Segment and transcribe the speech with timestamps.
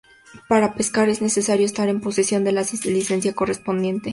[0.49, 4.09] Para pescar, es necesario estar en posesión de la licencia correspondiente.